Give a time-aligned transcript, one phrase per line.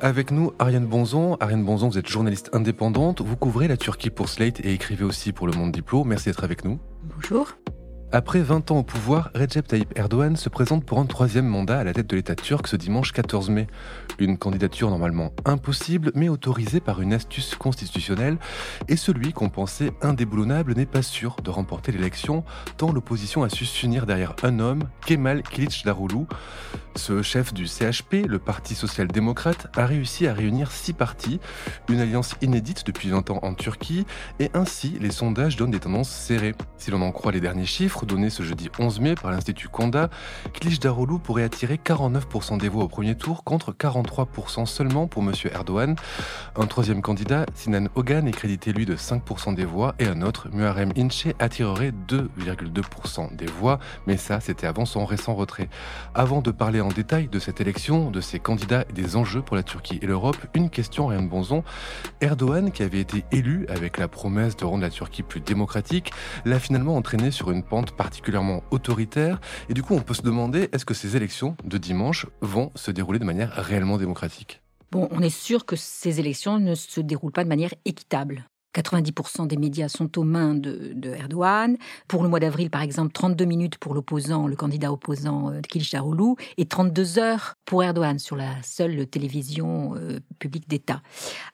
[0.00, 1.36] Avec nous, Ariane Bonzon.
[1.40, 3.20] Ariane Bonzon, vous êtes journaliste indépendante.
[3.20, 6.04] Vous couvrez la Turquie pour Slate et écrivez aussi pour Le Monde Diplo.
[6.04, 6.78] Merci d'être avec nous.
[7.02, 7.56] Bonjour.
[8.10, 11.84] Après 20 ans au pouvoir, Recep Tayyip Erdogan se présente pour un troisième mandat à
[11.84, 13.66] la tête de l'État turc ce dimanche 14 mai.
[14.18, 18.38] Une candidature normalement impossible, mais autorisée par une astuce constitutionnelle.
[18.88, 22.44] Et celui qu'on pensait indéboulonnable n'est pas sûr de remporter l'élection,
[22.78, 26.24] tant l'opposition a su s'unir derrière un homme, Kemal Kılıçdaroğlu.
[26.96, 31.40] Ce chef du CHP, le Parti social-démocrate, a réussi à réunir six partis,
[31.88, 34.04] une alliance inédite depuis 20 ans en Turquie,
[34.40, 36.54] et ainsi les sondages donnent des tendances serrées.
[36.76, 40.10] Si l'on en croit les derniers chiffres donnés ce jeudi 11 mai par l'Institut Konda,
[40.52, 45.32] Kılıçdaroğlu pourrait attirer 49% des voix au premier tour contre 43% seulement pour M.
[45.52, 45.96] Erdogan.
[46.56, 50.48] Un troisième candidat, Sinan Ogan, est crédité lui de 5% des voix, et un autre,
[50.52, 55.68] Muharrem Ince, attirerait 2,2% des voix, mais ça c'était avant son récent retrait.
[56.14, 59.56] Avant de parler en détail de cette élection, de ses candidats et des enjeux pour
[59.56, 61.64] la Turquie et l'Europe, une question, rien de bonzon.
[62.20, 66.12] Erdogan, qui avait été élu avec la promesse de rendre la Turquie plus démocratique,
[66.44, 69.40] l'a finalement entraîné sur une pente particulièrement autoritaire.
[69.68, 72.90] Et du coup, on peut se demander, est-ce que ces élections de dimanche vont se
[72.90, 74.62] dérouler de manière réellement démocratique?
[74.90, 78.46] Bon, on est sûr que ces élections ne se déroulent pas de manière équitable.
[78.74, 81.76] 90% des médias sont aux mains de, Erdogan.
[82.06, 86.34] Pour le mois d'avril, par exemple, 32 minutes pour l'opposant, le candidat opposant euh, Kılıçdaroğlu,
[86.56, 91.02] et 32 heures pour Erdogan sur la seule télévision euh, publique d'État.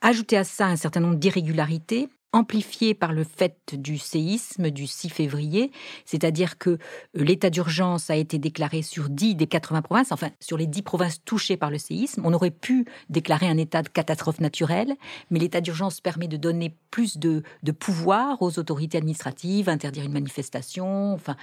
[0.00, 5.08] Ajoutez à ça un certain nombre d'irrégularités amplifié par le fait du séisme du 6
[5.08, 5.70] février,
[6.05, 6.78] c'est-à-dire que euh,
[7.14, 11.24] l'état d'urgence a été déclaré sur 10 des 80 provinces, enfin sur les 10 provinces
[11.24, 12.23] touchées par le séisme.
[12.24, 14.96] On aurait pu déclarer un état de catastrophe naturelle,
[15.30, 20.12] mais l'état d'urgence permet de donner plus de, de, pouvoir aux autorités administratives, interdire une
[20.12, 21.36] manifestation, enfin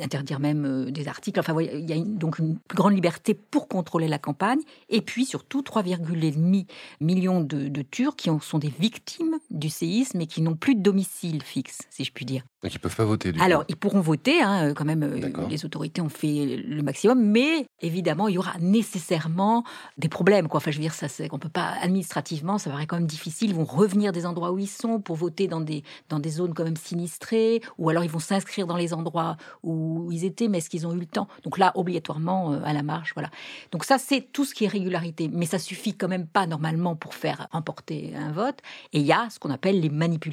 [0.00, 1.38] interdire même euh, des articles.
[1.40, 4.60] Enfin, il y a donc une plus grande liberté pour contrôler la campagne.
[4.88, 6.66] Et puis surtout 3,5
[7.00, 10.82] millions de, de Turcs qui sont des victimes du séisme et qui n'ont plus de
[10.82, 12.42] domicile fixe, si je puis dire.
[12.62, 13.32] Donc ils peuvent pas voter.
[13.32, 13.66] Du Alors coup.
[13.68, 15.04] ils pourront voter, hein, quand même.
[15.48, 19.64] Les autorités ont fait le maximum, mais évidemment il y aura nécessairement
[19.96, 20.48] des problèmes.
[20.48, 20.58] Quoi.
[20.58, 23.50] Enfin, je veux dire, ça, c'est qu'on peut pas administrativement, ça paraît quand même difficile.
[23.50, 26.54] Ils vont revenir des endroits où ils sont pour voter dans des dans des zones
[26.54, 30.58] quand même sinistrées, ou alors ils vont s'inscrire dans les endroits où ils étaient, mais
[30.58, 31.28] est-ce qu'ils ont eu le temps?
[31.44, 33.30] Donc là, obligatoirement à la marche, voilà.
[33.72, 36.96] Donc ça, c'est tout ce qui est régularité, mais ça suffit quand même pas normalement
[36.96, 38.58] pour faire emporter un vote.
[38.92, 40.27] Et il y a ce qu'on appelle les manipulations.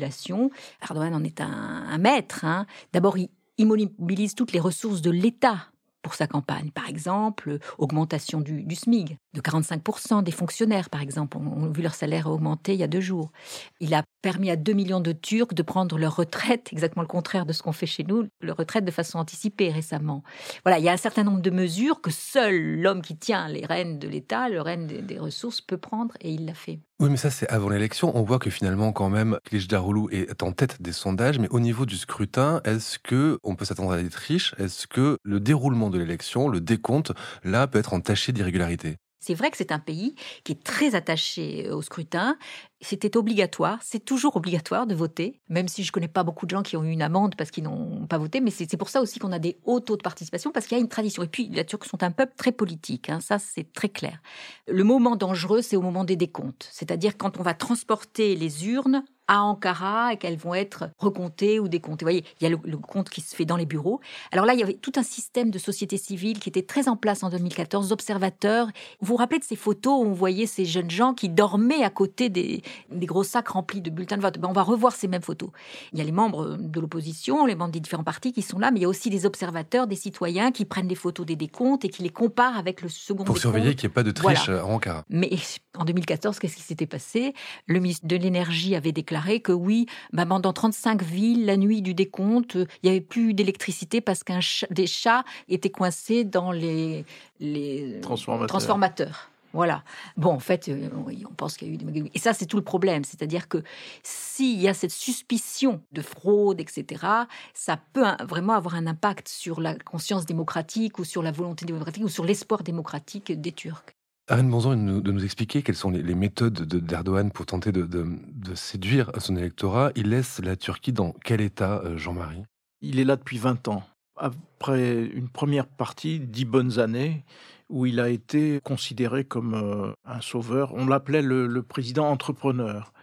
[0.81, 2.45] Erdogan en est un, maître.
[2.45, 2.65] Hein.
[2.93, 5.67] D'abord, il, il mobilise toutes les ressources de l'État
[6.05, 6.69] pour sa campagne.
[6.69, 11.95] Par exemple, augmentation du, SMIG de 45% des fonctionnaires, par exemple, ont, ont vu leur
[11.95, 13.31] salaire augmenter il y a deux jours.
[13.79, 17.47] Il a permis à 2 millions de Turcs de prendre leur retraite, exactement le contraire
[17.47, 20.23] de ce qu'on fait chez nous, leur retraite de façon anticipée récemment.
[20.63, 23.65] Voilà, il y a un certain nombre de mesures que seul l'homme qui tient les
[23.65, 26.79] rênes de l'État, le rêne des ressources, peut prendre, et il l'a fait.
[27.01, 28.15] Oui, mais ça, c'est avant l'élection.
[28.17, 31.39] On voit que finalement, quand même, Kılıçdaroğlu est en tête des sondages.
[31.39, 35.17] Mais au niveau du scrutin, est-ce que on peut s'attendre à des triches Est-ce que
[35.23, 37.11] le déroulement de l'élection, le décompte,
[37.43, 41.69] là, peut être entaché d'irrégularité c'est vrai que c'est un pays qui est très attaché
[41.71, 42.37] au scrutin.
[42.81, 46.51] C'était obligatoire, c'est toujours obligatoire de voter, même si je ne connais pas beaucoup de
[46.51, 49.01] gens qui ont eu une amende parce qu'ils n'ont pas voté, mais c'est pour ça
[49.01, 51.23] aussi qu'on a des hauts taux de participation, parce qu'il y a une tradition.
[51.23, 54.21] Et puis, les Turcs sont un peuple très politique, hein, ça c'est très clair.
[54.67, 59.03] Le moment dangereux, c'est au moment des décomptes, c'est-à-dire quand on va transporter les urnes
[59.27, 62.05] à Ankara et qu'elles vont être recomptées ou décomptées.
[62.05, 63.99] Vous voyez, il y a le, le, compte qui se fait dans les bureaux.
[64.31, 66.95] Alors là, il y avait tout un système de société civile qui était très en
[66.95, 68.67] place en 2014, observateurs.
[69.01, 71.89] Vous vous rappelez de ces photos où on voyait ces jeunes gens qui dormaient à
[71.89, 72.61] côté des,
[72.91, 74.37] des gros sacs remplis de bulletins de vote?
[74.37, 75.49] Ben, On va revoir ces mêmes photos.
[75.93, 78.71] Il y a les membres de l'opposition, les membres des différents partis qui sont là,
[78.71, 81.85] mais il y a aussi des observateurs, des citoyens qui prennent des photos des décomptes
[81.85, 84.45] et qui les comparent avec le second Pour surveiller qu'il n'y ait pas de triche
[84.45, 84.61] voilà.
[84.61, 85.05] à Ankara.
[85.09, 85.31] Mais
[85.77, 87.33] en 2014, qu'est-ce qui s'était passé?
[87.65, 91.93] Le ministre de l'Énergie avait déclaré que oui, bah, dans 35 villes, la nuit du
[91.93, 97.05] décompte, il n'y avait plus d'électricité parce qu'un ch des chats étaient coincés dans les,
[97.39, 98.47] les transformateurs.
[98.47, 99.29] transformateurs.
[99.55, 99.83] Voilà.
[100.17, 100.89] Bon, en fait, euh,
[101.29, 103.05] on pense qu'il y a eu des Et ça, c'est tout le problème.
[103.05, 103.63] C'est-à-dire que
[104.03, 107.05] s'il y a cette suspicion de fraude, etc.,
[107.53, 112.03] ça peut vraiment avoir un impact sur la conscience démocratique ou sur la volonté démocratique
[112.03, 113.94] ou sur l'espoir démocratique des Turcs.
[114.27, 118.07] Arène Bonzon de nous expliquer quelles sont les, méthodes d'Erdogan pour tenter de,
[118.55, 119.91] séduire son électorat.
[119.95, 122.43] Il laisse la Turquie dans quel état, euh, Jean-Marie?
[122.81, 123.83] Il est là depuis 20 ans.
[124.17, 127.23] Après une première partie, dix bonnes années,
[127.69, 130.73] où il a été considéré comme euh, un sauveur.
[130.73, 132.93] On l'appelait le, président entrepreneur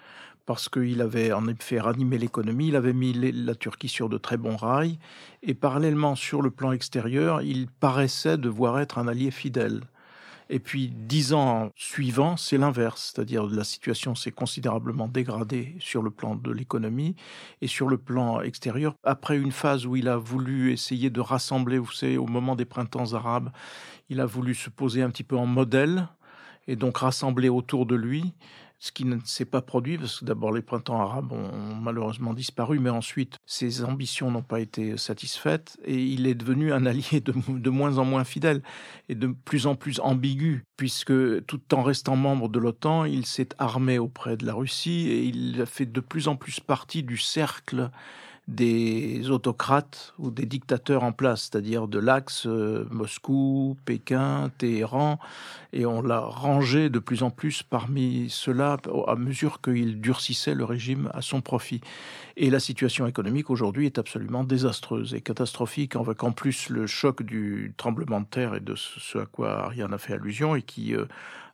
[0.45, 4.37] parce qu'il avait en effet ranimé l'économie, il avait mis la Turquie sur de très
[4.37, 4.99] bons rails,
[5.45, 9.83] et parallèlement sur le plan extérieur, il paraissait devoir être un allié fidèle.
[10.55, 16.11] Et puis dix ans suivants, c'est l'inverse, c'est-à-dire la situation s'est considérablement dégradée sur le
[16.11, 17.17] plan de l'économie
[17.63, 18.93] et sur le plan extérieur.
[19.03, 22.67] Après une phase où il a voulu essayer de rassembler, vous savez, au moment des
[22.67, 23.51] printemps arabes,
[24.11, 26.07] il a voulu se poser un petit peu en modèle
[26.69, 28.35] et donc rassembler autour de lui
[28.83, 32.81] ce qui ne s'est pas produit, parce que d'abord les printemps arabes ont malheureusement disparu,
[32.81, 37.33] mais ensuite ses ambitions n'ont pas été satisfaites, et il est devenu un allié de,
[37.49, 38.61] de, moins en moins fidèle
[39.09, 41.13] et de plus en plus ambigu, puisque
[41.47, 45.65] tout en restant membre de l'OTAN, il s'est armé auprès de la Russie, et il
[45.65, 47.89] fait de plus en plus partie du cercle
[48.49, 55.21] des autocrates ou des dictateurs en place, c'est-à-dire de l'axe euh, Moscou, Pékin, Téhéran,
[55.73, 60.65] et on l'a rangé de plus en plus parmi ceux-là à mesure qu'il durcissait le
[60.65, 61.81] régime à son profit.
[62.37, 67.75] Et la situation économique aujourd'hui est absolument désastreuse et catastrophique, qu'en plus le choc du
[67.77, 71.05] tremblement de terre et de ce à quoi Ariane a fait allusion et qui euh,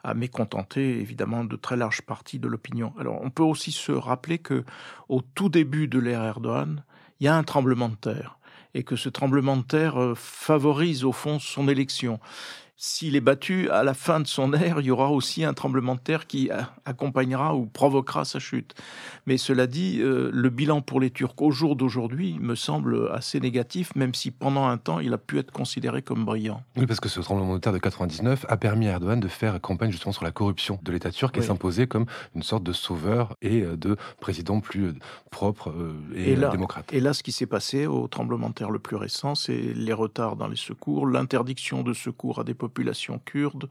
[0.08, 2.92] a mécontenté évidemment de très larges parties de l'opinion.
[2.98, 4.64] Alors on peut aussi se rappeler que
[5.08, 6.82] au tout début de l'ère Erdogan,
[7.20, 8.38] il y a un tremblement de terre
[8.74, 12.20] et que ce tremblement de terre euh, favorise au fond son élection
[12.80, 15.96] s'il est battu, à la fin de son ère, il y aura aussi un tremblement
[15.96, 16.48] de terre qui
[16.84, 18.76] accompagnera ou provoquera sa chute.
[19.26, 23.40] Mais cela dit, euh, le bilan pour les Turcs au jour d'aujourd'hui me semble assez
[23.40, 26.62] négatif, même si pendant un temps, il a pu être considéré comme brillant.
[26.76, 29.60] Oui, parce que ce tremblement de terre de 99 a permis à Erdogan de faire
[29.60, 33.34] campagne justement sur la corruption de l'État turc et s'imposer comme une sorte de sauveur
[33.42, 34.94] et euh, de président plus euh,
[35.32, 35.74] propre
[36.14, 36.92] et, démocrate.
[36.92, 39.92] Et là, ce qui s'est passé au tremblement de terre le plus récent, c'est les
[39.92, 43.68] retards dans les secours, l'interdiction de secours à des population kurde,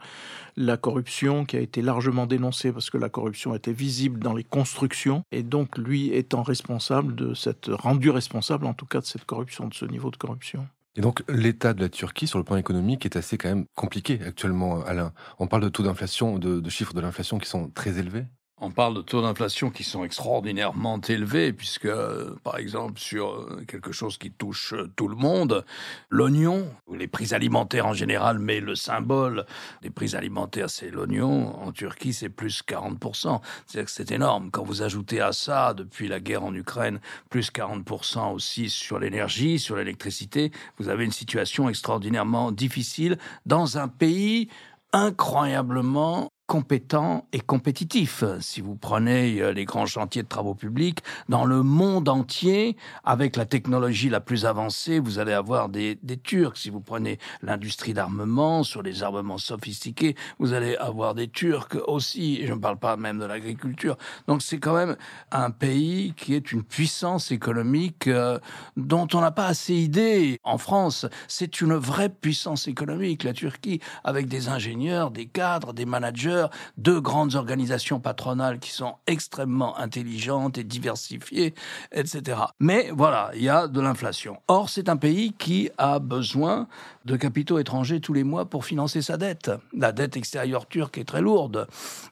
[0.56, 4.44] la corruption qui a été largement dénoncée parce que la corruption était visible dans les
[4.44, 9.26] constructions et donc lui étant responsable de cette rendu responsable en tout cas de cette
[9.26, 10.68] corruption, de ce niveau de corruption.
[10.96, 14.20] Et donc l'état de la Turquie sur le plan économique est assez quand même compliqué
[14.26, 15.14] actuellement, Alain.
[15.38, 18.26] On parle de taux d'inflation, de chiffres de l'inflation qui sont très élevés.
[18.60, 23.64] On parle de taux d'inflation qui sont extraordinairement élevés, puisque, euh, par exemple, sur euh,
[23.68, 25.64] quelque chose qui touche euh, tout le monde,
[26.10, 29.46] l'oignon, les prix alimentaires en général, mais le symbole
[29.84, 31.56] des prix alimentaires, c'est l'oignon.
[31.62, 33.42] En Turquie, c'est plus 40%.
[33.68, 34.50] C'est-à-dire que c'est énorme.
[34.50, 37.00] Quand vous ajoutez à ça, depuis la guerre en Ukraine,
[37.30, 43.88] plus 40% aussi sur l'énergie, sur l'électricité, vous avez une situation extraordinairement difficile dans un
[43.88, 44.50] pays
[44.94, 48.24] incroyablement compétent et compétitif.
[48.40, 53.36] Si vous prenez euh, les grands chantiers de travaux publics, dans le monde entier, avec
[53.36, 56.56] la technologie la plus avancée, vous allez avoir des, des Turcs.
[56.56, 62.38] Si vous prenez l'industrie d'armement, sur les armements sophistiqués, vous allez avoir des Turcs aussi.
[62.42, 63.98] Et je ne parle pas même de l'agriculture.
[64.28, 64.96] Donc c'est quand même
[65.32, 68.40] un pays qui est une puissance économique euh,
[68.78, 71.06] dont on n'a pas assez idée en France.
[71.28, 76.37] C'est une vraie puissance économique, la Turquie, avec des ingénieurs, des cadres, des managers
[76.78, 81.54] deux grandes organisations patronales qui sont extrêmement intelligentes et diversifiées,
[81.92, 82.40] etc.
[82.60, 84.38] Mais voilà, il y a de l'inflation.
[84.48, 86.68] Or, c'est un pays qui a besoin
[87.06, 89.52] de capitaux étrangers tous les mois pour financer sa dette.
[89.74, 91.68] La dette extérieure turque est très lourde.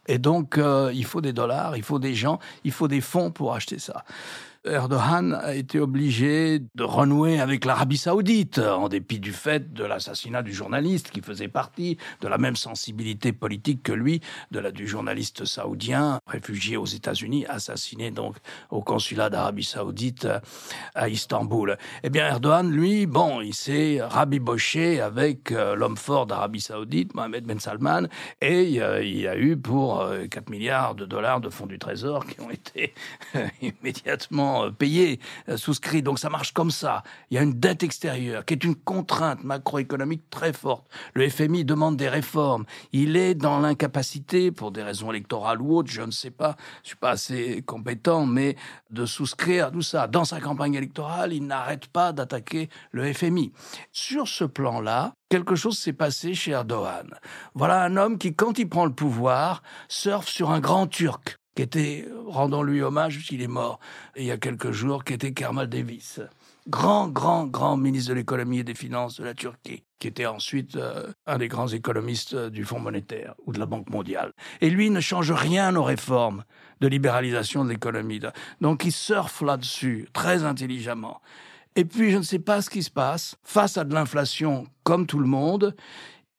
[0.07, 3.31] Et donc, euh, il faut des dollars, il faut des gens, il faut des fonds
[3.31, 4.03] pour acheter ça.
[4.65, 10.41] Erdogan a été obligé de renouer avec l'Arabie saoudite, en dépit du fait de l'assassinat
[10.41, 14.87] du journaliste qui faisait partie de la même sensibilité politique que lui, de la du
[14.87, 18.37] journaliste saoudien, réfugié aux États-Unis, assassiné donc
[18.71, 20.27] au consulat d'Arabie saoudite
[20.95, 21.77] à Istanbul.
[22.03, 27.45] Eh bien, Erdogan, lui, bon, il s'est rabiboché avec euh, l'homme fort d'Arabie saoudite, Mohamed
[27.45, 28.07] Ben Salman,
[28.41, 32.25] et euh, il a eu pour 4 euh, milliards de dollars de fonds du Trésor
[32.25, 32.93] qui ont été
[33.61, 35.19] immédiatement euh, payé,
[35.49, 36.01] euh, souscrit.
[36.01, 37.03] Donc ça marche comme ça.
[37.29, 40.85] Il y a une dette extérieure qui est une contrainte macroéconomique très forte.
[41.13, 42.65] Le FMI demande des réformes.
[42.91, 46.89] Il est dans l'incapacité, pour des raisons électorales ou autres, je ne sais pas, je
[46.89, 48.55] suis pas assez compétent, mais
[48.89, 50.07] de souscrire à tout ça.
[50.07, 53.51] Dans sa campagne électorale, il n'arrête pas d'attaquer le FMI.
[53.91, 57.09] Sur ce plan-là, quelque chose s'est passé chez Erdogan.
[57.53, 61.61] Voilà un homme qui, quand il prend le pouvoir, surfe sur un grand Turc qui
[61.61, 63.79] était, rendons-lui hommage, puisqu'il est mort
[64.15, 66.19] il y a quelques jours, qui était Kermal Davis.
[66.67, 70.75] grand, grand, grand ministre de l'économie et des finances de la Turquie, qui était ensuite
[70.75, 74.33] euh, un des grands économistes euh, du Fonds monétaire ou de la Banque mondiale.
[74.61, 76.43] Et lui ne change rien aux réformes
[76.81, 78.19] de libéralisation de l'économie.
[78.61, 81.21] Donc il surfe là-dessus très intelligemment.
[81.75, 85.05] Et puis je ne sais pas ce qui se passe face à de l'inflation comme
[85.05, 85.75] tout le monde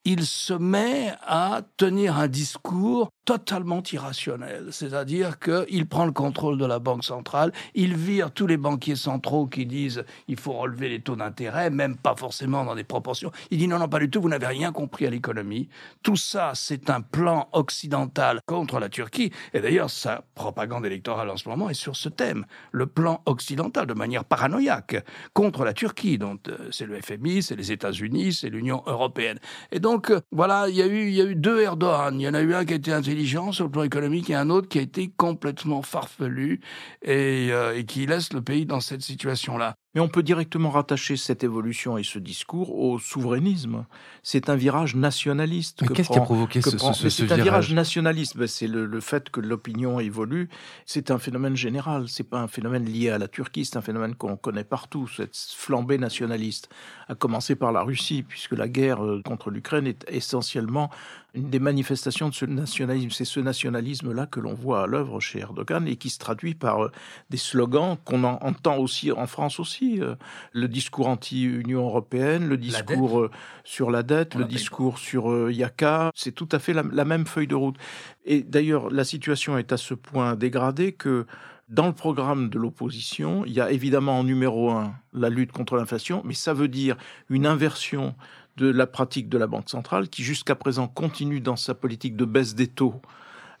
[0.07, 4.69] il se met à tenir un discours totalement irrationnel.
[4.71, 9.47] C'est-à-dire qu'il prend le contrôle de la Banque centrale, il vire tous les banquiers centraux
[9.47, 13.33] qui disent il faut relever les taux d'intérêt, même pas forcément dans des proportions.
[13.51, 15.67] Il dit non, non, pas du tout, vous n'avez rien compris à l'économie.
[16.03, 19.33] Tout ça, c'est un plan occidental contre la Turquie.
[19.53, 23.85] Et d'ailleurs, sa propagande électorale en ce moment est sur ce thème, le plan occidental,
[23.85, 26.17] de manière paranoïaque, contre la Turquie.
[26.17, 29.39] Donc, euh, c'est le FMI, c'est les États-Unis, c'est l'Union européenne.
[29.73, 32.19] Et donc, euh, voilà, il y, a eu, a deux Erdogan.
[32.19, 34.49] Il y en a eu un qui était intelligent sur le plan économique et un
[34.49, 36.61] autre qui a été complètement farfelu
[37.01, 39.75] et, euh, et qui laisse le pays dans cette situation-là.
[39.97, 43.87] Mais on peut directement rattacher cette évolution et ce discours au souverainisme.
[44.21, 45.91] C'est un virage nationaliste.
[45.91, 48.37] Qu'est-ce qui a provoqué ce, ce, C'est un virage nationaliste.
[48.37, 50.49] Ben, c'est le, le, fait que l'opinion évolue.
[50.85, 52.09] C'est un phénomène général.
[52.09, 53.65] C'est pas un phénomène lié à la Turquie.
[53.65, 55.07] C'est un phénomène qu'on connaît partout.
[55.07, 56.69] Cette flambée nationaliste,
[57.07, 60.91] à commencer par la Russie, puisque la guerre euh, contre l'Ukraine est essentiellement
[61.33, 63.09] une des manifestations de ce nationalisme.
[63.11, 66.85] C'est ce nationalisme-là que l'on voit à l'œuvre chez Erdogan et qui se traduit par
[66.85, 66.91] euh,
[67.29, 70.15] des slogans qu'on entend aussi en France aussi euh,
[70.51, 73.31] le discours anti-Union européenne, le discours euh,
[73.63, 77.55] sur la dette, le discours sur Yaka, c'est tout à fait la, même feuille de
[77.55, 77.77] route.
[78.25, 81.25] Et d'ailleurs, la situation est à ce point dégradée que
[81.69, 85.75] dans le programme de l'opposition, il y a évidemment en numéro un la lutte contre
[85.75, 86.95] l'inflation, mais ça veut dire
[87.29, 88.15] une inversion
[88.57, 92.25] de la pratique de la Banque centrale qui jusqu'à présent continue dans sa politique de
[92.25, 93.01] baisse des taux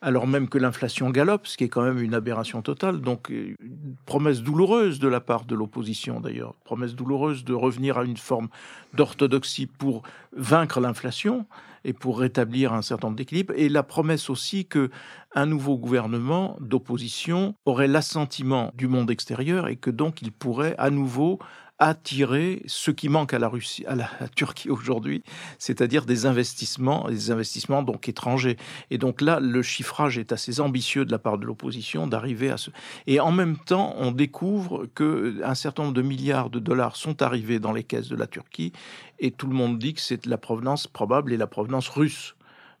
[0.01, 3.01] alors même que l'inflation galope, ce qui est quand même une aberration totale.
[3.01, 8.03] Donc, une promesse douloureuse de la part de l'opposition d'ailleurs, promesse douloureuse de revenir à
[8.03, 8.49] une forme
[8.93, 10.03] d'orthodoxie pour
[10.35, 11.45] vaincre l'inflation
[11.83, 14.89] et pour rétablir un certain nombre d'équilibres, et la promesse aussi que
[15.33, 20.89] un nouveau gouvernement d'opposition aurait l'assentiment du monde extérieur et que donc il pourrait à
[20.89, 21.39] nouveau
[21.79, 25.23] attirer ce qui manque à la Russie, à la, Turquie aujourd'hui,
[25.59, 28.57] c'est-à-dire des investissements, des investissements donc étrangers.
[28.89, 32.57] Et donc là, le chiffrage est assez ambitieux de la part de l'opposition d'arriver à
[32.57, 32.71] ce.
[33.05, 37.21] Et en même temps, on découvre que un certain nombre de milliards de dollars sont
[37.21, 38.73] arrivés dans les caisses de la Turquie,
[39.19, 42.35] et tout le monde dit que c'est la provenance probable et la provenance russe.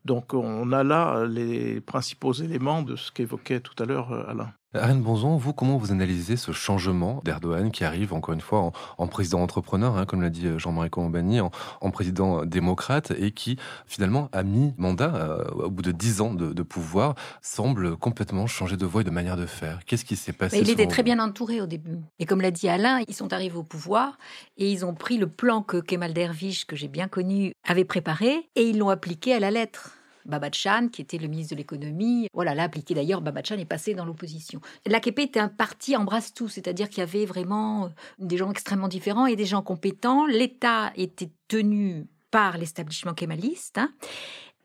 [0.05, 4.53] Donc on a là les principaux éléments de ce qu'évoquait tout à l'heure euh, Alain.
[4.77, 9.07] Arène Bonzon, vous, comment vous analysez ce changement d'Erdogan qui arrive, encore une fois, en,
[9.07, 11.51] président entrepreneur, hein, comme l'a dit euh, Jean-Marie Colombani, en,
[11.91, 16.63] président démocrate, et qui, finalement, a mis mandat, euh, au bout de dix ans de,
[16.63, 19.79] pouvoir, semble complètement changer de voie et de manière de faire.
[19.85, 21.97] Qu'est-ce qui s'est passé Il était très bien entouré au début.
[22.19, 24.17] Et comme l'a dit Alain, ils sont arrivés au pouvoir
[24.57, 28.49] et ils ont pris le plan que Kemal Dervish, que j'ai bien connu, avait préparé,
[28.55, 29.96] et ils l'ont appliqué à la lettre.
[30.27, 32.27] Babachan, qui était le ministre de l'économie.
[32.33, 34.61] Voilà, là, appliqué d'ailleurs, Babachan est passé dans l'opposition.
[34.85, 38.87] L'AKP était un parti embrasse tout, c'est-à-dire qu'il y avait vraiment euh, des gens extrêmement
[38.87, 40.25] différents et des gens compétents.
[40.25, 43.77] L'État était tenu par l'établissement kémaliste.
[43.77, 43.89] Hein,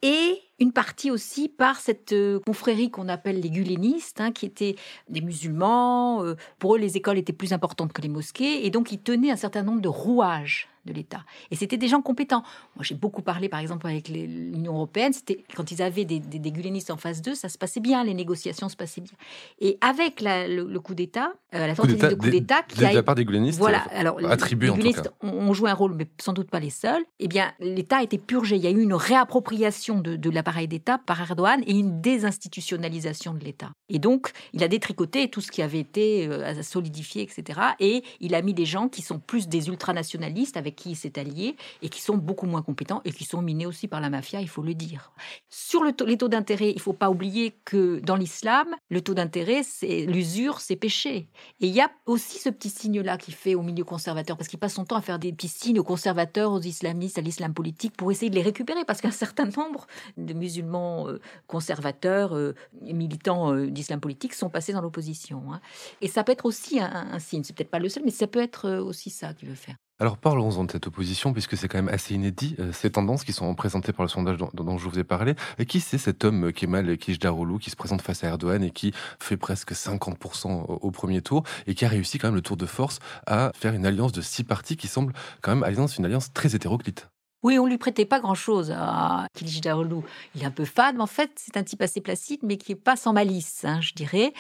[0.02, 4.76] et une partie aussi par cette euh, confrérie qu'on appelle les gulénistes, hein, qui étaient
[5.09, 6.25] des musulmans.
[6.25, 9.31] Euh, pour eux, les écoles étaient plus importantes que les mosquées, et donc ils tenaient
[9.31, 11.25] un certain nombre de rouages de l'État.
[11.50, 12.42] Et c'était des gens compétents.
[12.75, 15.12] Moi, j'ai beaucoup parlé, par exemple, avec l'Union européenne.
[15.12, 18.14] C'était quand ils avaient des, des, gulénistes en face d'eux, ça se passait bien, les
[18.14, 19.12] négociations se passaient bien.
[19.61, 23.02] Et avec le, coup d'État, euh, la tentative de coup d'État qui a de la
[23.02, 26.50] part des gulénistes, voilà, alors attribué les gulénistes ont, joué un rôle, mais sans doute
[26.50, 27.04] pas les seuls.
[27.21, 28.57] Eh bien, l'État a été purgé.
[28.57, 33.32] Il y a eu une réappropriation de, de l'appareil d'État par Erdogan et une désinstitutionnalisation
[33.32, 33.71] de l'État.
[33.88, 37.61] Et donc, il a détricoté tout ce qui avait été euh, solidifié, etc.
[37.80, 41.18] Et il a mis des gens qui sont plus des ultranationalistes avec qui il s'est
[41.18, 44.40] allié et qui sont beaucoup moins compétents et qui sont minés aussi par la mafia,
[44.40, 45.12] il faut le dire.
[45.49, 49.14] Sur le les taux d'intérêt, il ne faut pas oublier que dans l'islam, le taux
[49.14, 51.28] d'intérêt, c'est l'usure, c'est péché.
[51.61, 54.59] Et il y a aussi ce petit signe-là qui fait au milieu conservateur, parce qu'il
[54.59, 57.97] passe son temps à faire des petits signes aux conservateurs, aux islamistes, à l'islam politique,
[57.97, 63.55] pour essayer de les récupérer, parce qu'un certain nombre de musulmans euh, conservateurs, euh, militants
[63.55, 65.53] euh, d'islam politique, sont passés dans l'opposition.
[65.53, 65.61] Hein.
[66.01, 68.27] Et ça peut être aussi un, un signe, c'est peut-être pas le seul, mais ça
[68.27, 69.77] peut être aussi ça qu'il veut faire.
[70.01, 73.55] Alors parlons-en de cette opposition, puisque c'est quand même assez inédit, ces tendances qui sont
[73.55, 75.35] présentées par le sondage dont, je vous ai parlé.
[75.59, 78.93] Et qui c'est cet homme, Kemal Kılıçdaroğlu, qui se présente face à Erdogan et qui
[79.21, 82.67] fait presque 50% au, premier tour, et qui a réussi quand même le tour de
[82.67, 86.33] force à faire une alliance de six partis qui semble quand même alliance, une alliance
[86.33, 87.07] très hétéroclite?
[87.43, 90.03] Oui, on lui prêtait pas grand-chose à Kilicdaroglu.
[90.37, 92.73] Il est un peu fade, mais en fait, c'est un type assez placide, mais qui
[92.73, 94.33] est pas sans malice, hein, je dirais.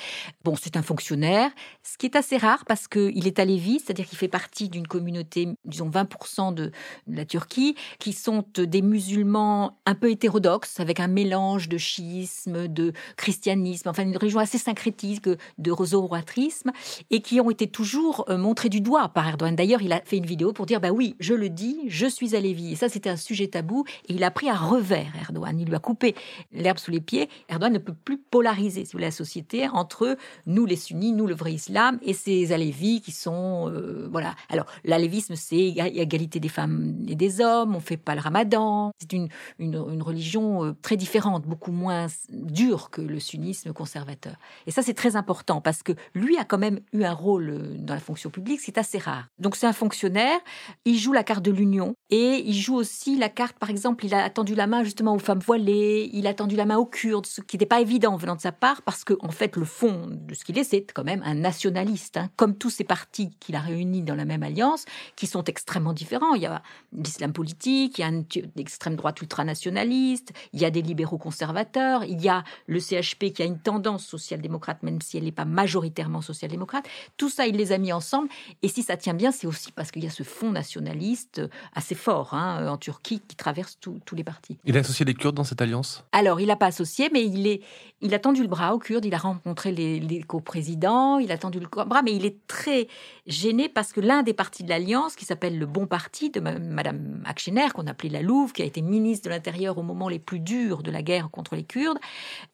[0.44, 1.50] Bon, c'est un fonctionnaire,
[1.82, 5.48] ce qui est assez rare parce qu'il est alévi, c'est-à-dire qu'il fait partie d'une communauté,
[5.64, 6.70] disons 20% de,
[7.08, 12.92] la Turquie, qui sont des musulmans un peu hétérodoxes, avec un mélange de chiisme, de
[13.16, 15.28] christianisme, enfin une région assez syncrétique
[15.58, 16.70] de rosoratrisme,
[17.10, 19.56] et qui ont été toujours euh, montrés du doigt par Erdogan.
[19.56, 22.36] D'ailleurs, il a fait une vidéo pour dire, bah oui, je le dis, je suis
[22.36, 22.72] alévi.
[22.72, 25.58] Et ça, c'était un sujet tabou et il a pris un revers, Erdogan.
[25.58, 26.14] Il lui a coupé
[26.52, 27.28] l'herbe sous les pieds.
[27.48, 31.98] Erdogan ne peut plus polariser la société entre nous les sunnis, nous le vrai islam
[32.02, 34.34] et ces alévis qui sont euh, voilà.
[34.48, 37.74] Alors l'alévisme c'est égalité des femmes et des hommes.
[37.74, 38.92] On fait pas le ramadan.
[38.98, 44.36] C'est une, une, religion euh, très différente, beaucoup moins dure que le sunnisme conservateur.
[44.66, 47.76] Et ça c'est très important parce que lui a quand même eu un rôle euh,
[47.78, 49.28] dans la fonction publique, c'est assez rare.
[49.38, 50.38] Donc c'est un fonctionnaire.
[50.84, 54.12] Il joue la carte de l'union et il joue aussi la carte, par exemple, il
[54.12, 57.26] a tendu la main justement aux femmes voilées, il a tendu la main aux Kurdes,
[57.26, 60.08] ce qui n'était pas évident venant de sa part, parce que en fait, le fond
[60.10, 62.28] de ce qu'il est, c'est quand même un nationaliste, hein.
[62.36, 64.84] comme tous ces partis qu'il a réunis dans la même alliance,
[65.14, 66.34] qui sont extrêmement différents.
[66.34, 66.60] Il y a
[66.92, 68.24] l'islam politique, il y a une
[68.56, 73.42] extrême droite ultranationaliste, il y a des libéraux conservateurs, il y a le CHP qui
[73.42, 76.86] a une tendance social-démocrate, même si elle n'est pas majoritairement social-démocrate.
[77.16, 78.28] Tout ça, il les a mis ensemble.
[78.62, 81.40] Et si ça tient bien, c'est aussi parce qu'il y a ce fond nationaliste
[81.74, 84.58] assez fort hein, en Turquie qui traverse tous les partis.
[84.64, 86.04] Il a associé les Kurdes dans cette alliance?
[86.12, 87.62] Alors, il n'a pas associé, mais il, est,
[88.00, 91.38] il a tendu le bras aux Kurdes, il a rencontré les, les coprésidents, il a
[91.38, 92.88] tendu le bras, mais il est très
[93.26, 97.22] gêné parce que l'un des partis de l'alliance, qui s'appelle le Bon Parti de Madame
[97.26, 100.40] Akşener, qu'on appelait la Louve, qui a été ministre de l'Intérieur au moment les plus
[100.40, 101.98] durs de la guerre contre les Kurdes,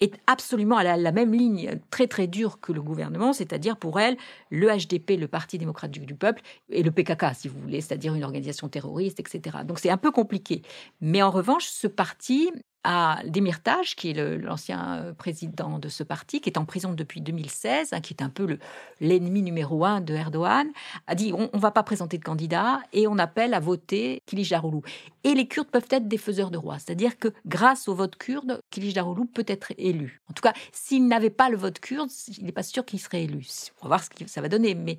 [0.01, 4.01] est absolument à la, la même ligne très très dure que le gouvernement, c'est-à-dire pour
[4.01, 4.17] elle,
[4.51, 8.25] le HDP, le Parti démocratique du peuple, et le PKK, si vous voulez, c'est-à-dire une
[8.25, 9.59] organisation terroriste, etc.
[9.65, 10.63] Donc c'est peu compliqué.
[11.01, 12.51] Mais en revanche, ce parti
[12.85, 17.21] à Demirtas, qui est l'ancien euh, président de ce parti, qui est en prison depuis
[17.21, 18.59] 2016, hein, qui est un peu
[19.01, 20.69] l'ennemi numéro un de Erdogan,
[21.07, 24.81] a dit on ne va pas présenter de candidat et on appelle à voter Kilicdaroglu.
[25.25, 28.61] Et les Kurdes peuvent être des faiseurs de roi, c'est-à-dire que grâce au vote kurde,
[28.71, 30.23] Kilicdaroglu peut être élu.
[30.31, 33.25] En tout cas, s'il n'avait pas le vote kurde, il n'est pas sûr qu'il serait
[33.25, 33.47] élu.
[33.81, 34.75] On va voir ce que ça va donner.
[34.75, 34.99] Mais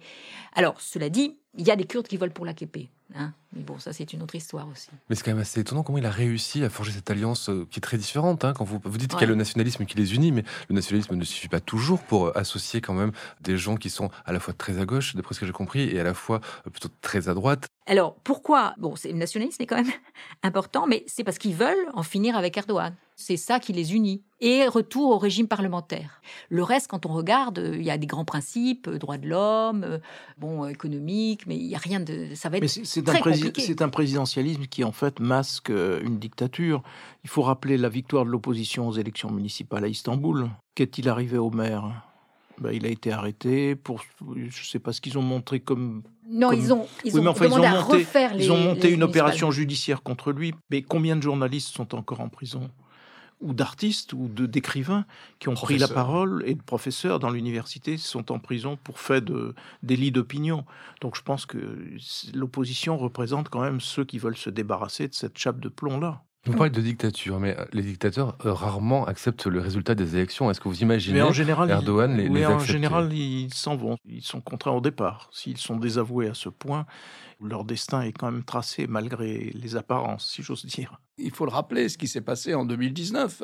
[0.53, 2.91] alors, cela dit, il y a des Kurdes qui volent pour la Képé.
[3.15, 3.33] Hein.
[3.53, 4.89] mais bon, ça, c'est une autre histoire aussi.
[5.09, 7.67] Mais c'est quand même assez étonnant comment il a réussi à forger cette alliance euh,
[7.71, 8.45] qui est très différente.
[8.45, 10.75] Hein, quand vous, vous dites qu'il y a le nationalisme qui les unit, mais le
[10.75, 14.33] nationalisme ne suffit pas toujours pour euh, associer quand même des gens qui sont à
[14.33, 16.69] la fois très à gauche, d'après ce que j'ai compris, et à la fois euh,
[16.69, 17.67] plutôt très à droite.
[17.85, 18.75] Alors, pourquoi?
[18.77, 19.91] Bon, le nationalisme est quand même
[20.43, 22.95] important, mais c'est parce qu'ils veulent en finir avec Erdogan.
[23.15, 24.23] C'est ça qui les unit.
[24.39, 26.21] Et retour au régime parlementaire.
[26.47, 29.83] Le reste, quand on regarde, il y a des grands principes, euh, droits de l'homme,
[29.83, 29.97] euh,
[30.37, 32.29] bon, économique, mais il n'y a rien de.
[32.35, 33.61] Ça va être c'est très un compliqué.
[33.61, 36.81] C'est un présidentialisme qui, en fait, masque euh, une dictature.
[37.25, 40.49] Il faut rappeler la victoire de l'opposition aux élections municipales à Istanbul.
[40.75, 42.05] Qu'est-il arrivé au maire?
[42.59, 44.01] Ben, il a été arrêté pour,
[44.35, 47.45] je ne sais pas ce qu'ils ont montré comme non, ils ont, ils ont, demandé
[47.45, 48.45] ils ont à refaire les.
[48.45, 50.53] Ils ont monté une opération judiciaire contre lui.
[50.69, 52.69] Mais combien de journalistes sont encore en prison
[53.41, 55.05] ou d'artistes ou de d'écrivains
[55.39, 59.21] qui ont pris la parole et de professeurs dans l'université sont en prison pour fait
[59.23, 60.65] de délit d'opinion.
[61.01, 61.57] Donc je pense que
[62.33, 66.21] l'opposition représente quand même ceux qui veulent se débarrasser de cette chape de plomb là.
[66.45, 70.49] Vous parlez de dictature, mais euh, les dictateurs euh, rarement acceptent le résultat des élections.
[70.49, 73.97] Est-ce que vous imaginez en général, Erdogan les, mais en général, ils s'en vont.
[74.05, 75.29] Ils sont contraints au départ.
[75.33, 76.85] S'ils sont désavoués à ce point,
[77.41, 80.99] leur destin est quand même tracé malgré les apparences, si j'ose dire.
[81.17, 83.43] Il faut le rappeler, ce qui s'est passé en 2019.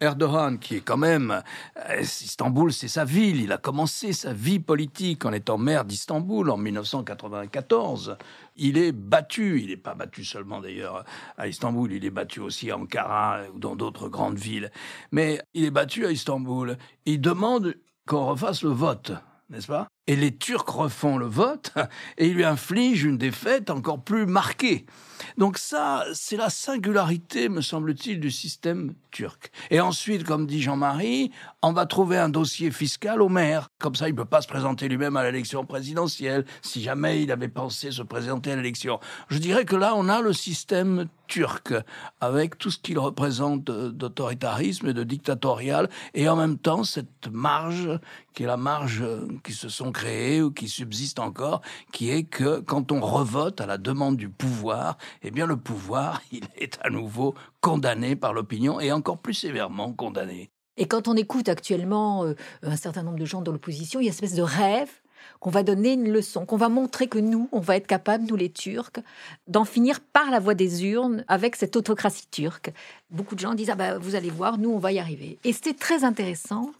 [0.00, 1.42] Erdogan, qui est quand même...
[1.88, 3.40] Euh, Istanbul, c'est sa ville.
[3.40, 8.16] Il a commencé sa vie politique en étant maire d'Istanbul en 1994.
[8.56, 9.60] Il est battu.
[9.60, 11.04] Il n'est pas battu seulement d'ailleurs
[11.36, 11.92] à Istanbul.
[11.92, 14.70] Il est battu aussi à Ankara ou dans d'autres grandes villes.
[15.10, 16.76] Mais il est battu à Istanbul.
[17.04, 19.12] Il demande qu'on refasse le vote
[19.50, 19.88] n'est-ce pas?
[20.08, 21.72] Et les Turcs refont le vote
[22.16, 24.86] et ils lui infligent une défaite encore plus marquée.
[25.36, 29.50] Donc ça, c'est la singularité, me semble-t-il, du système turc.
[29.70, 31.30] Et ensuite, comme dit Jean-Marie,
[31.62, 33.68] on va trouver un dossier fiscal au maire.
[33.78, 37.30] Comme ça, il ne peut pas se présenter lui-même à l'élection présidentielle, si jamais il
[37.30, 39.00] avait pensé se présenter à l'élection.
[39.28, 41.74] Je dirais que là, on a le système turc,
[42.20, 48.00] avec tout ce qu'il représente d'autoritarisme et de dictatorial, et en même temps cette marge,
[48.32, 49.04] qui est la marge
[49.44, 49.92] qui se sont
[50.42, 51.60] ou qui subsiste encore,
[51.92, 56.22] qui est que quand on revote à la demande du pouvoir, eh bien le pouvoir,
[56.32, 60.50] il est à nouveau condamné par l'opinion et encore plus sévèrement condamné.
[60.76, 64.06] Et quand on écoute actuellement euh, un certain nombre de gens de l'opposition, il y
[64.06, 64.90] a une espèce de rêve
[65.40, 68.36] qu'on va donner une leçon, qu'on va montrer que nous, on va être capable, nous
[68.36, 69.00] les Turcs,
[69.46, 72.72] d'en finir par la voie des urnes avec cette autocratie turque.
[73.10, 75.38] Beaucoup de gens disent, ah bah, vous allez voir, nous, on va y arriver.
[75.44, 76.72] Et c'était très intéressant.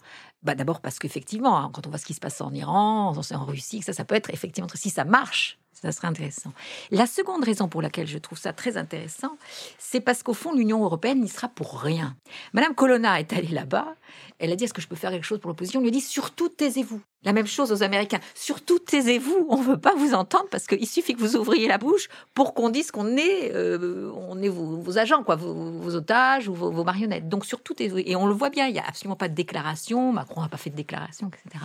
[0.43, 3.45] Bah, D'abord parce qu'effectivement, hein, quand on voit ce qui se passe en Iran, en
[3.45, 6.53] Russie, ça, ça peut être effectivement, si ça marche, ça serait intéressant.
[6.91, 9.37] La seconde raison pour laquelle je trouve ça très intéressant,
[9.79, 12.17] c'est parce qu'au fond, l'Union européenne n'y sera pour rien.
[12.53, 13.95] Madame Colonna est allée là-bas.
[14.39, 15.81] Elle a dit Est-ce que je peux faire quelque chose pour l'opposition?
[15.81, 17.01] On lui a dit Surtout taisez-vous.
[17.25, 18.21] La même chose aux Américains.
[18.35, 19.47] Surtout taisez-vous.
[19.49, 22.55] On ne veut pas vous entendre parce qu'il suffit que vous ouvriez la bouche pour
[22.55, 27.29] qu'on dise qu'on est, euh, on est vos, agents, quoi, vos, otages ou vos, marionnettes.
[27.29, 27.75] Donc surtout.
[27.81, 30.13] Et on le voit bien, il n'y a absolument pas de déclaration.
[30.13, 31.65] Macron n'a pas fait de déclaration, etc.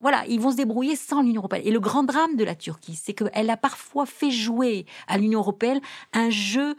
[0.00, 1.62] Voilà, ils vont se débrouiller sans l'Union européenne.
[1.64, 5.40] Et le grand drame de la Turquie, c'est qu'elle a parfois fait jouer à l'Union
[5.40, 5.80] européenne
[6.12, 6.76] un jeu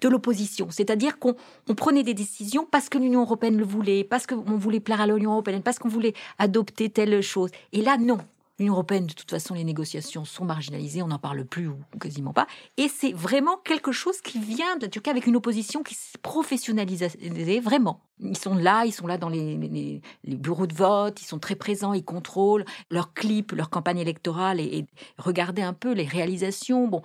[0.00, 0.68] de l'opposition.
[0.70, 1.34] C'est-à-dire qu'on
[1.76, 5.32] prenait des décisions parce que l'Union européenne le voulait, parce qu'on voulait plaire à l'Union
[5.32, 7.50] européenne, parce qu'on voulait adopter telle chose.
[7.72, 8.18] Et là, non.
[8.62, 12.32] L'Union européenne, de toute façon, les négociations sont marginalisées, on n'en parle plus ou quasiment
[12.32, 12.46] pas.
[12.76, 16.16] Et c'est vraiment quelque chose qui vient de la Turquie avec une opposition qui s'est
[16.22, 18.02] professionnalisée, vraiment.
[18.20, 21.92] Ils sont là, ils sont là dans les, bureaux de vote, ils sont très présents,
[21.92, 24.86] ils contrôlent leurs clips, leur campagne électorale et,
[25.18, 26.86] regardez un peu les réalisations.
[26.86, 27.02] Bon,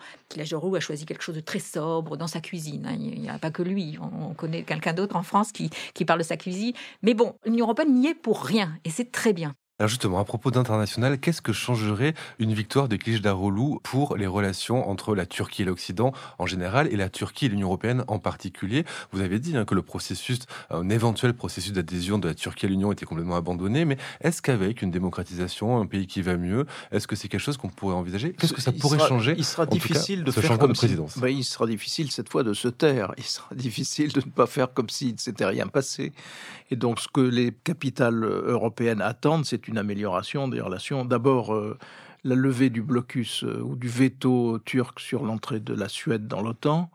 [0.53, 2.85] Roux a choisi quelque chose de très sobre dans sa cuisine.
[2.85, 2.97] Hein.
[2.99, 6.23] Il n'y a pas que lui, on, connaît quelqu'un d'autre en France qui parle de
[6.23, 6.73] sa cuisine.
[7.01, 9.55] Mais bon, l'Union européenne n'y est pour rien et c'est très bien.
[9.79, 14.89] Alors justement, à propos d'international, qu'est-ce que changerait une victoire de Kılıçdaroğlu pour les relations
[14.89, 18.85] entre la Turquie et l'Occident en général et la Turquie et l'Union européenne en particulier?
[19.11, 20.39] Vous avez dit hein, que le processus,
[20.71, 24.81] un éventuel processus d'adhésion de la Turquie à l'Union était complètement abandonné, mais est-ce qu'avec
[24.81, 28.33] une démocratisation, un pays qui va mieux, est-ce que c'est quelque chose qu'on pourrait envisager?
[28.33, 31.19] Qu'est-ce que ça pourrait changer Il sera difficile de faire comme de présidence.
[31.19, 33.13] Ben, il sera difficile cette fois de se taire.
[33.19, 36.13] Il sera difficile de ne pas faire comme s'il ne s'était rien passé.
[36.71, 41.05] Et donc, ce que les capitales européennes attendent, c'est une amélioration des relations.
[41.05, 41.77] D'abord, euh,
[42.23, 46.41] la levée du blocus euh, ou du veto turc sur l'entrée de la Suède dans
[46.41, 46.89] l'OTAN,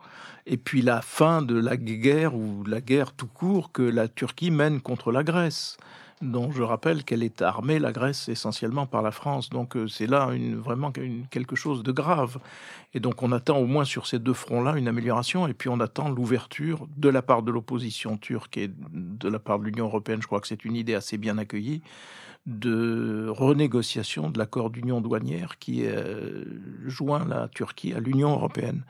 [0.45, 4.51] et puis la fin de la guerre ou la guerre tout court que la Turquie
[4.51, 5.77] mène contre la Grèce
[6.23, 9.49] dont je rappelle qu'elle est armée, la Grèce, essentiellement par la France.
[9.49, 12.39] Donc euh, c'est là une, vraiment quelque chose de grave.
[12.93, 15.79] Et donc on attend au moins sur ces deux fronts-là une amélioration, et puis on
[15.79, 20.21] attend l'ouverture de la part de l'opposition turque et de la part de l'Union européenne.
[20.21, 21.81] Je crois que c'est une idée assez bien accueillie
[22.45, 26.43] de renégociation de l'accord d'union douanière qui euh,
[26.85, 28.83] joint la Turquie à l'Union européenne.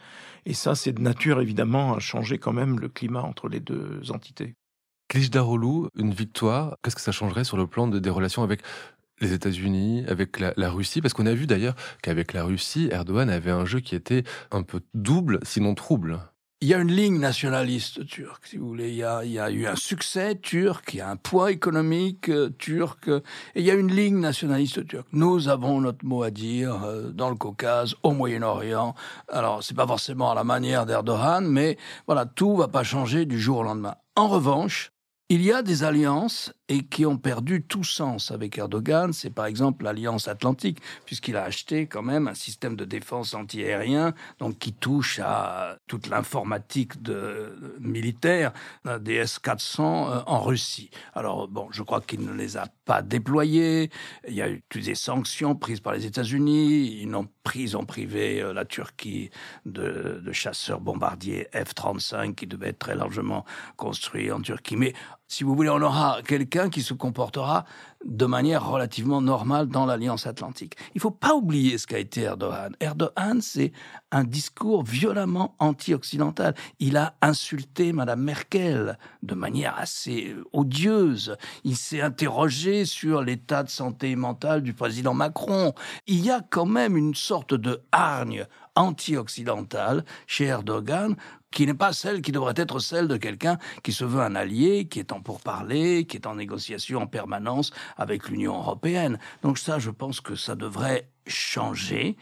[0.45, 4.11] Et ça, c'est de nature évidemment à changer quand même le climat entre les deux
[4.11, 4.55] entités.
[5.09, 8.61] Kılıçdaroğlu, une victoire, qu'est-ce que ça changerait sur le plan des relations avec
[9.21, 13.29] les États-Unis, avec la, la, Russie, parce qu'on a vu d'ailleurs qu'avec la Russie, Erdogan
[13.29, 16.19] avait un jeu qui était un peu double, sinon trouble.
[16.63, 18.87] Il y a une ligne nationaliste turque, si vous voulez.
[18.87, 23.09] Il y a, eu un succès turc, il y a un poids économique euh, turc,
[23.09, 25.09] et il y a une ligne nationaliste turque.
[25.11, 28.95] Nous avons notre mot à dire euh, dans le Caucase, au Moyen-Orient.
[29.27, 33.41] Alors, c'est pas forcément à la manière d'Erdogan, mais voilà, tout va pas changer du
[33.41, 33.95] jour au lendemain.
[34.15, 34.93] En revanche,
[35.27, 39.11] il y a des alliances et qui ont perdu tout sens avec Erdogan.
[39.11, 44.13] C'est par exemple l'Alliance Atlantique, puisqu'il a acheté quand même un système de défense antiaérien,
[44.39, 48.53] donc qui touche à toute l'informatique de, militaire
[49.01, 50.89] des S-400 euh, en Russie.
[51.13, 53.89] Alors bon, je crois qu'il ne les a pas déployés.
[54.27, 57.01] Il y a eu des sanctions prises par les États-Unis.
[57.01, 59.29] Ils n'ont pris en privé euh, la Turquie
[59.65, 63.45] de, de chasseurs bombardiers F-35 qui devaient être très largement
[63.75, 64.77] construits en Turquie.
[64.77, 64.93] Mais
[65.27, 67.65] si vous voulez, on aura quelqu'un qui se comportera
[68.05, 70.75] de manière relativement normale dans l'Alliance Atlantique.
[70.93, 72.75] Il ne faut pas oublier ce qu'a été Erdogan.
[72.79, 73.71] Erdogan, c'est
[74.11, 76.53] un discours violemment anti-occidental.
[76.79, 81.37] Il a insulté Madame Merkel de manière assez odieuse.
[81.63, 85.73] Il s'est interrogé sur l'état de santé mentale du président Macron.
[86.05, 91.15] Il y a quand même une sorte de hargne anti-occidentale chez Erdogan
[91.51, 94.85] qui n'est pas celle qui devrait être celle de quelqu'un qui se veut un allié,
[94.85, 99.19] qui est en pourparler, qui est en négociation en permanence avec l'Union européenne.
[99.43, 102.17] Donc ça, je pense que ça devrait changer.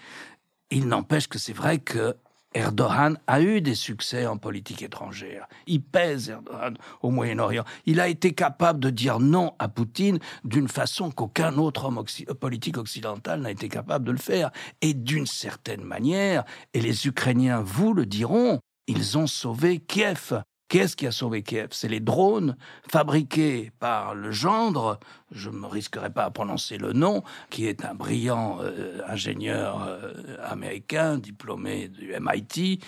[0.70, 2.16] Il n'empêche que c'est vrai que
[2.54, 5.48] Erdogan a eu des succès en politique étrangère.
[5.68, 7.64] Il pèse Erdogan au Moyen-Orient.
[7.86, 12.04] Il a été capable de dire non à Poutine d'une façon qu'aucun autre homme
[12.40, 14.52] politique occidental n'a été capable de le faire.
[14.82, 20.44] Et d'une certaine manière, et les Ukrainiens vous le diront, ils ont sauvé Kiev.
[20.72, 21.68] Qu'est-ce qui a sauvé Kiev?
[21.72, 22.56] C'est les drones
[22.90, 27.84] fabriqués par le gendre, je ne me risquerai pas à prononcer le nom, qui est
[27.84, 32.80] un brillant euh, ingénieur euh, américain, diplômé du MIT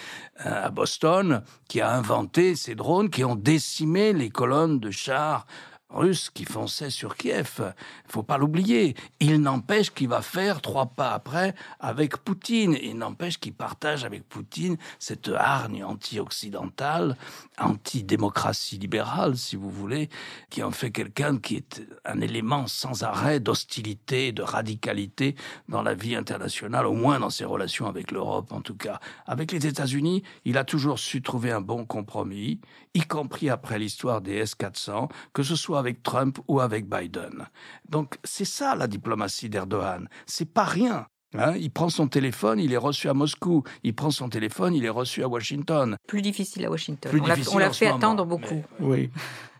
[0.45, 5.45] euh, à Boston, qui a inventé ces drones qui ont décimé les colonnes de chars
[5.93, 7.73] russes qui fonçaient sur Kiev.
[8.07, 8.95] Faut pas l'oublier.
[9.19, 12.77] Il n'empêche qu'il va faire trois pas après avec Poutine.
[12.81, 17.17] Il n'empêche qu'il partage avec Poutine cette hargne anti-occidentale,
[17.59, 20.09] anti-démocratie libérale, si vous voulez,
[20.49, 25.35] qui en fait quelqu'un qui est un élément sans arrêt d'hostilité, de radicalité
[25.69, 28.99] dans la vie internationale, au moins dans ses relations avec l'Europe en tout cas.
[29.27, 32.59] Avec les États-Unis, il a toujours su trouver un bon compromis,
[32.93, 37.47] y compris après l'histoire des S-400, que ce soit avec Trump ou avec Biden.
[37.89, 40.07] Donc c'est ça la diplomatie d'Erdogan.
[40.25, 41.07] C'est pas rien.
[41.35, 41.55] Hein.
[41.57, 43.63] il prend son téléphone, il est reçu à Moscou.
[43.83, 45.97] Il prend son téléphone, il est reçu à Washington.
[46.07, 47.11] Plus difficile à Washington.
[47.51, 48.63] on l'a fait attendre beaucoup.
[48.79, 49.09] Oui.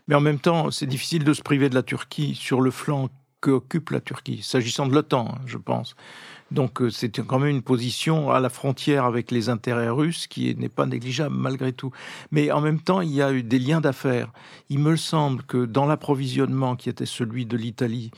[0.06, 3.08] Mais en même temps, c'est difficile de se priver de la Turquie sur le flanc
[3.40, 5.96] qu'occupe la Turquie, s'agissant de l'OTAN, hein, je pense.
[6.54, 10.54] Donc euh, c'est quand même une position à la frontière avec les intérêts russes qui
[10.54, 11.90] n'est pas négligeable malgré tout.
[12.30, 14.32] Mais en même temps, il y a eu des liens d'affaires.
[14.70, 18.12] Il me semble que dans l'approvisionnement qui était celui de l'Italie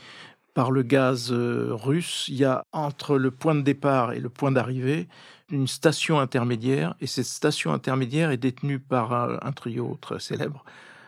[0.53, 4.29] par le gaz euh, russe, il y a entre le point de départ et le
[4.29, 5.07] point d'arrivée
[5.49, 10.65] une station intermédiaire, et cette station intermédiaire est détenue par un, trio très célèbre,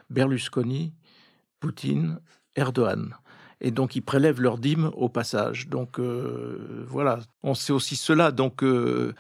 [0.09, 0.93] Berlusconi,
[1.59, 2.19] Poutine,
[2.55, 3.13] Erdogan
[3.62, 5.67] et donc ils prélèvent leur dîme au passage.
[5.67, 8.32] Donc euh, voilà, on sait aussi cela.
[8.32, 9.13] Donc euh,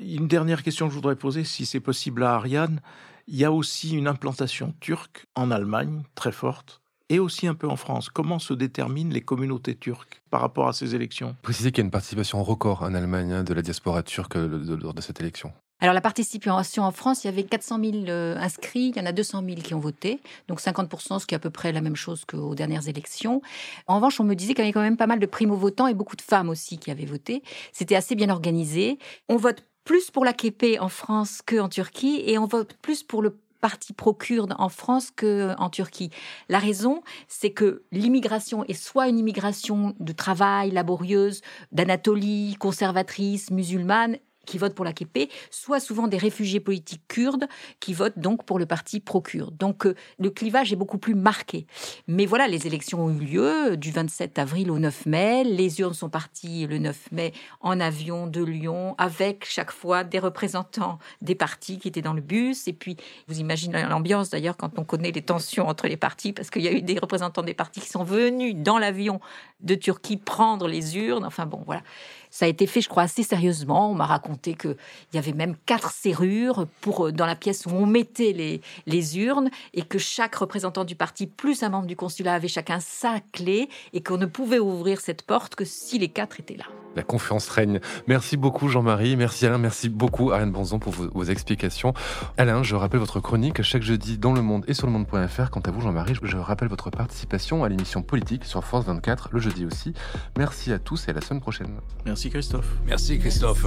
[0.00, 2.80] une dernière question que je voudrais poser, si c'est possible à Ariane,
[3.28, 7.68] il y a aussi une implantation turque en Allemagne très forte et aussi un peu
[7.68, 8.08] en France.
[8.08, 11.36] Comment se déterminent les communautés turques par rapport à ces élections?
[11.42, 14.78] Précisez qu'il y a une participation record en Allemagne hein, de la diaspora turque euh,
[14.80, 15.52] lors de cette élection.
[15.82, 19.04] Alors la participation en France, il y avait 400 000 euh, inscrits, il y en
[19.04, 21.80] a 200 000 qui ont voté, donc 50 ce qui est à peu près la
[21.80, 23.42] même chose qu'aux dernières élections.
[23.88, 25.94] En revanche, on me disait qu'il y avait quand même pas mal de primo-votants et
[25.94, 27.42] beaucoup de femmes aussi qui avaient voté.
[27.72, 29.00] C'était assez bien organisé.
[29.28, 33.20] On vote plus pour la KP en France qu'en Turquie et on vote plus pour
[33.20, 36.10] le parti pro-kurde en France qu'en Turquie.
[36.48, 41.40] La raison, c'est que l'immigration est soit une immigration de travail laborieuse,
[41.72, 47.46] d'Anatolie, conservatrice, musulmane, qui votent pour la KP, soit souvent des réfugiés politiques kurdes
[47.80, 49.56] qui votent donc pour le parti pro-kurde.
[49.56, 51.66] Donc euh, le clivage est beaucoup plus marqué.
[52.08, 55.44] Mais voilà, les élections ont eu lieu du 27 avril au 9 mai.
[55.44, 60.18] Les urnes sont parties le 9 mai en avion de Lyon avec chaque fois des
[60.18, 62.66] représentants des partis qui étaient dans le bus.
[62.68, 62.96] Et puis,
[63.28, 66.68] vous imaginez l'ambiance d'ailleurs quand on connaît les tensions entre les partis parce qu'il y
[66.68, 69.20] a eu des représentants des partis qui sont venus dans l'avion
[69.60, 71.24] de Turquie prendre les urnes.
[71.24, 71.82] Enfin bon, voilà.
[72.30, 73.90] Ça a été fait, je crois, assez sérieusement.
[73.90, 74.76] On m'a raconté qu'il
[75.14, 79.18] y avait même quatre serrures pour, euh, dans la pièce où on mettait les, les
[79.18, 83.20] urnes et que chaque représentant du parti plus un membre du consulat avait chacun sa
[83.32, 86.64] clé et qu'on ne pouvait ouvrir cette porte que si les quatre étaient là.
[86.94, 87.80] La confiance règne.
[88.06, 91.94] Merci beaucoup Jean-Marie, merci Alain, merci beaucoup Ariane Bonzon pour vos, explications.
[92.36, 95.50] Alain, je rappelle votre chronique chaque jeudi dans Le Monde et sur le monde.fr.
[95.50, 99.40] Quant à vous Jean-Marie, je rappelle votre participation à l'émission politique sur France 24 le
[99.40, 99.94] jeudi aussi.
[100.36, 101.80] Merci à tous et à la semaine prochaine.
[102.04, 102.68] Merci Christophe.
[102.86, 103.66] Merci Christophe.